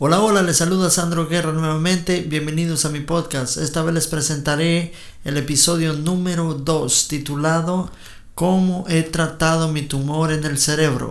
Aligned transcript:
Hola, 0.00 0.20
hola, 0.22 0.42
les 0.42 0.58
saluda 0.58 0.90
Sandro 0.90 1.26
Guerra 1.26 1.50
nuevamente. 1.50 2.20
Bienvenidos 2.20 2.84
a 2.84 2.88
mi 2.88 3.00
podcast. 3.00 3.56
Esta 3.56 3.82
vez 3.82 3.92
les 3.92 4.06
presentaré 4.06 4.92
el 5.24 5.36
episodio 5.36 5.92
número 5.92 6.54
2 6.54 7.08
titulado 7.08 7.90
Cómo 8.36 8.84
he 8.88 9.02
tratado 9.02 9.72
mi 9.72 9.82
tumor 9.82 10.30
en 10.30 10.44
el 10.44 10.56
cerebro. 10.58 11.10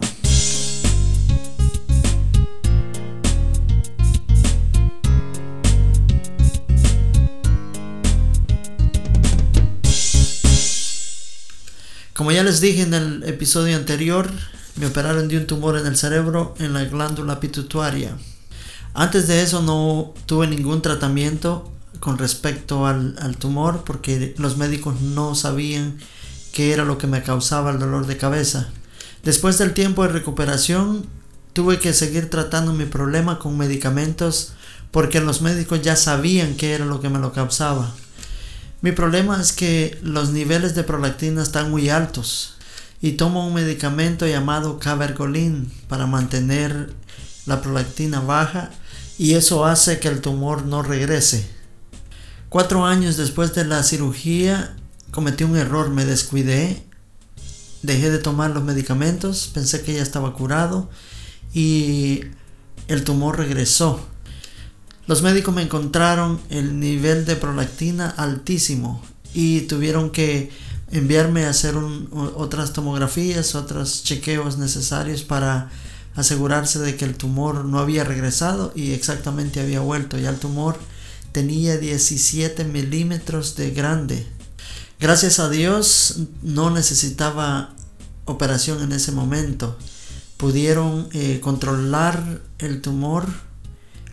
Como 12.13 12.31
ya 12.31 12.43
les 12.43 12.61
dije 12.61 12.83
en 12.83 12.93
el 12.93 13.23
episodio 13.23 13.75
anterior, 13.75 14.31
me 14.77 14.85
operaron 14.85 15.27
de 15.27 15.39
un 15.39 15.45
tumor 15.45 15.77
en 15.77 15.87
el 15.87 15.97
cerebro 15.97 16.55
en 16.59 16.71
la 16.71 16.85
glándula 16.85 17.41
pituitaria. 17.41 18.15
Antes 18.99 19.27
de 19.27 19.43
eso 19.43 19.61
no 19.61 20.11
tuve 20.25 20.47
ningún 20.47 20.81
tratamiento 20.81 21.71
con 21.99 22.17
respecto 22.17 22.87
al, 22.87 23.37
tumor 23.37 23.83
porque 23.83 24.33
los 24.39 24.57
médicos 24.57 25.01
no 25.01 25.35
sabían 25.35 25.99
qué 26.51 26.73
era 26.73 26.83
lo 26.83 26.97
que 26.97 27.05
me 27.05 27.21
causaba 27.21 27.69
el 27.69 27.77
dolor 27.77 28.07
de 28.07 28.17
cabeza. 28.17 28.69
Después 29.21 29.59
del 29.59 29.75
tiempo 29.75 30.01
de 30.01 30.09
recuperación 30.09 31.05
tuve 31.53 31.77
que 31.77 31.93
seguir 31.93 32.31
tratando 32.31 32.73
mi 32.73 32.85
problema 32.85 33.37
con 33.37 33.55
medicamentos 33.55 34.53
porque 34.89 35.21
los 35.21 35.43
médicos 35.43 35.83
ya 35.83 35.95
sabían 35.95 36.55
qué 36.55 36.73
era 36.73 36.85
lo 36.85 36.99
que 36.99 37.09
me 37.09 37.19
lo 37.19 37.33
causaba. 37.33 37.93
Mi 38.81 38.93
problema 38.93 39.39
es 39.39 39.53
que 39.53 39.95
los 40.01 40.31
niveles 40.31 40.73
de 40.73 40.83
prolactina 40.83 41.43
están 41.43 41.69
muy 41.69 41.89
altos 41.89 42.55
y 42.99 43.11
tomo 43.11 43.45
un 43.45 43.53
medicamento 43.53 44.25
llamado 44.25 44.79
Cabergolin 44.79 45.71
para 45.87 46.07
mantener 46.07 46.95
la 47.45 47.61
prolactina 47.61 48.21
baja 48.21 48.71
y 49.17 49.33
eso 49.33 49.65
hace 49.65 49.99
que 49.99 50.07
el 50.07 50.21
tumor 50.21 50.65
no 50.65 50.83
regrese. 50.83 51.47
Cuatro 52.49 52.85
años 52.85 53.17
después 53.17 53.53
de 53.55 53.65
la 53.65 53.83
cirugía 53.83 54.75
cometí 55.11 55.43
un 55.43 55.57
error, 55.57 55.89
me 55.89 56.05
descuidé, 56.05 56.83
dejé 57.81 58.09
de 58.09 58.19
tomar 58.19 58.51
los 58.51 58.63
medicamentos, 58.63 59.49
pensé 59.53 59.81
que 59.81 59.93
ya 59.93 60.03
estaba 60.03 60.33
curado 60.33 60.89
y 61.53 62.21
el 62.87 63.03
tumor 63.03 63.37
regresó. 63.37 63.99
Los 65.07 65.21
médicos 65.21 65.55
me 65.55 65.61
encontraron 65.61 66.39
el 66.49 66.79
nivel 66.79 67.25
de 67.25 67.35
prolactina 67.35 68.09
altísimo 68.09 69.01
y 69.33 69.61
tuvieron 69.61 70.09
que 70.11 70.51
enviarme 70.91 71.45
a 71.45 71.49
hacer 71.49 71.75
otras 72.35 72.73
tomografías, 72.73 73.55
otros 73.55 74.03
chequeos 74.03 74.57
necesarios 74.57 75.23
para 75.23 75.69
asegurarse 76.17 76.79
de 76.79 76.95
que 76.95 77.05
el 77.05 77.15
tumor 77.15 77.63
no 77.63 77.79
había 77.79 78.03
regresado 78.03 78.73
y 78.75 78.91
exactamente 78.91 79.61
había 79.61 79.79
vuelto. 79.79 80.17
Ya 80.17 80.31
el 80.31 80.39
tumor 80.39 80.77
tenía 81.31 81.77
17 81.77 82.65
milímetros 82.65 83.55
de 83.55 83.69
grande. 83.69 84.27
Gracias 84.99 85.39
a 85.39 85.47
Dios 85.47 86.21
no 86.41 86.71
necesitaba 86.71 87.75
operación 88.25 88.81
en 88.81 88.93
ese 88.93 89.11
momento. 89.11 89.77
Pudieron 90.37 91.07
eh, 91.13 91.39
controlar 91.39 92.41
el 92.57 92.81
tumor 92.81 93.27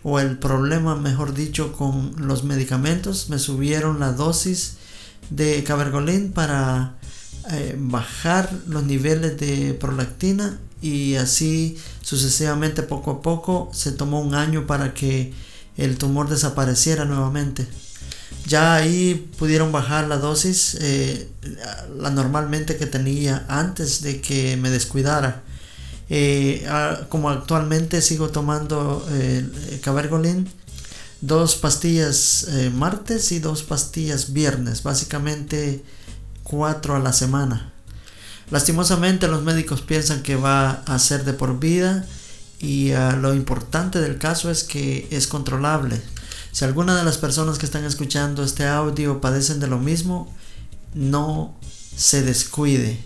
o 0.03 0.19
el 0.19 0.37
problema, 0.37 0.95
mejor 0.95 1.33
dicho, 1.33 1.73
con 1.73 2.13
los 2.19 2.43
medicamentos. 2.43 3.29
Me 3.31 3.39
subieron 3.39 3.99
la 3.99 4.11
dosis 4.11 4.77
de 5.31 5.63
cabergolín 5.63 6.33
para 6.33 6.97
eh, 7.51 7.75
bajar 7.79 8.51
los 8.67 8.83
niveles 8.83 9.39
de 9.39 9.73
prolactina 9.73 10.59
y 10.85 11.15
así 11.15 11.77
sucesivamente 12.01 12.83
poco 12.83 13.11
a 13.11 13.21
poco 13.21 13.69
se 13.73 13.91
tomó 13.91 14.21
un 14.21 14.35
año 14.35 14.67
para 14.67 14.93
que 14.93 15.33
el 15.77 15.97
tumor 15.97 16.29
desapareciera 16.29 17.05
nuevamente. 17.05 17.67
Ya 18.47 18.75
ahí 18.75 19.29
pudieron 19.39 19.71
bajar 19.71 20.07
la 20.07 20.17
dosis, 20.17 20.77
eh, 20.79 21.27
la 21.97 22.11
normalmente 22.11 22.77
que 22.77 22.85
tenía 22.85 23.45
antes 23.47 24.01
de 24.01 24.21
que 24.21 24.55
me 24.57 24.69
descuidara. 24.69 25.41
Eh, 26.09 26.67
como 27.09 27.31
actualmente 27.31 27.99
sigo 28.01 28.29
tomando 28.29 29.07
el 29.11 29.79
cabergolin, 29.81 30.47
dos 31.21 31.55
pastillas 31.55 32.45
eh, 32.49 32.69
martes 32.69 33.31
y 33.31 33.39
dos 33.39 33.63
pastillas 33.63 34.31
viernes, 34.31 34.83
básicamente 34.83 35.83
cuatro 36.43 36.95
a 36.95 36.99
la 36.99 37.13
semana. 37.13 37.74
Lastimosamente 38.51 39.27
los 39.27 39.43
médicos 39.43 39.81
piensan 39.81 40.21
que 40.21 40.35
va 40.35 40.83
a 40.85 40.99
ser 40.99 41.25
de 41.25 41.33
por 41.33 41.59
vida 41.59 42.05
y 42.59 42.91
ah, 42.91 43.15
lo 43.19 43.33
importante 43.33 43.99
del 43.99 44.17
caso 44.17 44.51
es 44.51 44.63
que 44.63 45.07
es 45.11 45.27
controlable. 45.27 46.01
Si 46.51 46.63
alguna 46.63 46.95
de 46.95 47.03
las 47.03 47.17
personas 47.17 47.57
que 47.57 47.65
están 47.65 47.83
escuchando 47.83 48.43
este 48.43 48.65
audio 48.65 49.19
padecen 49.19 49.59
de 49.59 49.67
lo 49.67 49.79
mismo, 49.79 50.33
no 50.93 51.55
se 51.97 52.21
descuide. 52.21 52.97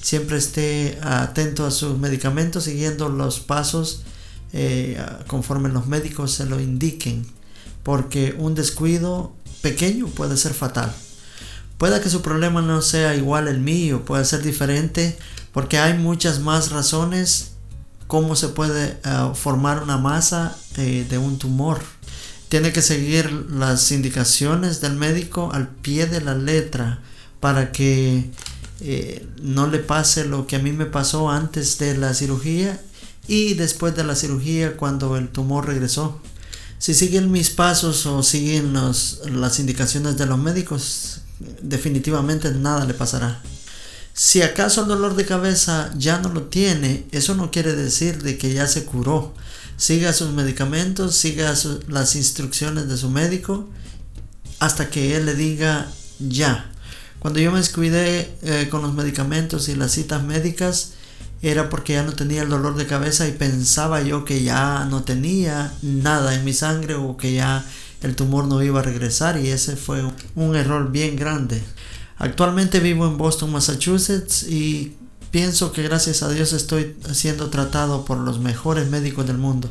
Siempre 0.00 0.38
esté 0.38 0.98
atento 1.02 1.66
a 1.66 1.70
sus 1.70 1.98
medicamentos 1.98 2.64
siguiendo 2.64 3.08
los 3.08 3.40
pasos 3.40 4.02
eh, 4.52 5.02
conforme 5.26 5.68
los 5.68 5.86
médicos 5.86 6.32
se 6.32 6.46
lo 6.46 6.60
indiquen. 6.60 7.26
Porque 7.82 8.34
un 8.38 8.54
descuido 8.54 9.34
pequeño 9.60 10.06
puede 10.06 10.36
ser 10.36 10.54
fatal. 10.54 10.94
Puede 11.84 12.00
que 12.00 12.08
su 12.08 12.22
problema 12.22 12.62
no 12.62 12.80
sea 12.80 13.14
igual 13.14 13.46
el 13.46 13.60
mío, 13.60 14.06
puede 14.06 14.24
ser 14.24 14.42
diferente 14.42 15.18
porque 15.52 15.76
hay 15.76 15.92
muchas 15.92 16.40
más 16.40 16.70
razones 16.70 17.50
cómo 18.06 18.36
se 18.36 18.48
puede 18.48 18.98
eh, 19.04 19.30
formar 19.34 19.82
una 19.82 19.98
masa 19.98 20.56
eh, 20.78 21.06
de 21.06 21.18
un 21.18 21.38
tumor. 21.38 21.82
Tiene 22.48 22.72
que 22.72 22.80
seguir 22.80 23.30
las 23.50 23.92
indicaciones 23.92 24.80
del 24.80 24.94
médico 24.96 25.50
al 25.52 25.68
pie 25.68 26.06
de 26.06 26.22
la 26.22 26.34
letra 26.34 27.02
para 27.38 27.70
que 27.70 28.30
eh, 28.80 29.28
no 29.42 29.66
le 29.66 29.78
pase 29.78 30.24
lo 30.24 30.46
que 30.46 30.56
a 30.56 30.60
mí 30.60 30.72
me 30.72 30.86
pasó 30.86 31.28
antes 31.28 31.76
de 31.76 31.98
la 31.98 32.14
cirugía 32.14 32.80
y 33.28 33.52
después 33.52 33.94
de 33.94 34.04
la 34.04 34.16
cirugía 34.16 34.78
cuando 34.78 35.18
el 35.18 35.28
tumor 35.28 35.66
regresó. 35.66 36.18
Si 36.78 36.94
siguen 36.94 37.30
mis 37.30 37.50
pasos 37.50 38.06
o 38.06 38.22
siguen 38.22 38.72
las 38.72 39.58
indicaciones 39.58 40.16
de 40.16 40.24
los 40.24 40.38
médicos, 40.38 41.20
definitivamente 41.62 42.50
nada 42.52 42.84
le 42.84 42.94
pasará. 42.94 43.40
Si 44.12 44.42
acaso 44.42 44.82
el 44.82 44.88
dolor 44.88 45.16
de 45.16 45.26
cabeza 45.26 45.90
ya 45.96 46.18
no 46.18 46.28
lo 46.28 46.44
tiene, 46.44 47.04
eso 47.10 47.34
no 47.34 47.50
quiere 47.50 47.74
decir 47.74 48.22
de 48.22 48.38
que 48.38 48.54
ya 48.54 48.66
se 48.68 48.84
curó. 48.84 49.34
Siga 49.76 50.12
sus 50.12 50.30
medicamentos, 50.30 51.16
siga 51.16 51.52
las 51.88 52.14
instrucciones 52.14 52.88
de 52.88 52.96
su 52.96 53.10
médico 53.10 53.68
hasta 54.60 54.88
que 54.88 55.16
él 55.16 55.26
le 55.26 55.34
diga 55.34 55.90
ya. 56.20 56.70
Cuando 57.18 57.40
yo 57.40 57.50
me 57.50 57.58
descuidé 57.58 58.36
eh, 58.42 58.68
con 58.70 58.82
los 58.82 58.94
medicamentos 58.94 59.68
y 59.68 59.74
las 59.74 59.92
citas 59.92 60.22
médicas, 60.22 60.92
era 61.42 61.68
porque 61.68 61.94
ya 61.94 62.02
no 62.02 62.12
tenía 62.12 62.42
el 62.42 62.48
dolor 62.48 62.76
de 62.76 62.86
cabeza 62.86 63.26
y 63.26 63.32
pensaba 63.32 64.00
yo 64.02 64.24
que 64.24 64.42
ya 64.42 64.86
no 64.88 65.02
tenía 65.02 65.72
nada 65.82 66.34
en 66.34 66.44
mi 66.44 66.54
sangre 66.54 66.94
o 66.94 67.16
que 67.16 67.34
ya 67.34 67.64
el 68.04 68.16
tumor 68.16 68.46
no 68.46 68.62
iba 68.62 68.80
a 68.80 68.82
regresar 68.82 69.40
y 69.40 69.48
ese 69.48 69.76
fue 69.76 70.04
un 70.34 70.56
error 70.56 70.92
bien 70.92 71.16
grande. 71.16 71.62
Actualmente 72.18 72.80
vivo 72.80 73.06
en 73.06 73.16
Boston, 73.16 73.50
Massachusetts 73.50 74.44
y 74.44 74.94
pienso 75.30 75.72
que 75.72 75.82
gracias 75.82 76.22
a 76.22 76.30
Dios 76.30 76.52
estoy 76.52 76.96
siendo 77.12 77.50
tratado 77.50 78.04
por 78.04 78.18
los 78.18 78.38
mejores 78.38 78.88
médicos 78.88 79.26
del 79.26 79.38
mundo. 79.38 79.68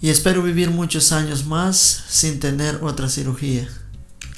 Y 0.00 0.08
espero 0.08 0.42
vivir 0.42 0.70
muchos 0.70 1.12
años 1.12 1.44
más 1.44 2.04
sin 2.08 2.40
tener 2.40 2.76
otra 2.82 3.10
cirugía. 3.10 3.68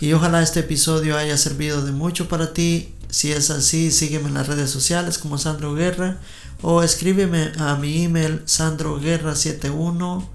Y 0.00 0.12
ojalá 0.14 0.42
este 0.42 0.60
episodio 0.60 1.16
haya 1.16 1.36
servido 1.36 1.84
de 1.84 1.92
mucho 1.92 2.28
para 2.28 2.52
ti. 2.52 2.94
Si 3.08 3.30
es 3.30 3.50
así, 3.50 3.92
sígueme 3.92 4.28
en 4.28 4.34
las 4.34 4.48
redes 4.48 4.70
sociales 4.70 5.18
como 5.18 5.38
Sandro 5.38 5.74
Guerra 5.74 6.18
o 6.62 6.82
escríbeme 6.82 7.52
a 7.58 7.76
mi 7.76 8.02
email 8.02 8.44
sandroguerra71 8.46 10.26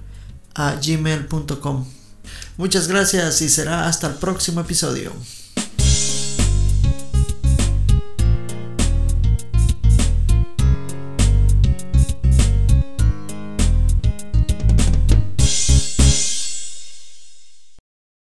a 0.55 0.75
gmail.com. 0.75 1.96
Muchas 2.57 2.87
gracias 2.87 3.41
y 3.43 3.49
será 3.49 3.87
hasta 3.87 4.07
el 4.07 4.15
próximo 4.15 4.61
episodio. 4.61 5.13